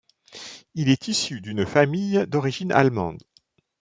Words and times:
Il 0.73 0.89
est 0.89 1.09
issu 1.09 1.41
d'une 1.41 1.63
famille 1.63 2.25
d'origine 2.25 2.71
allemande. 2.71 3.21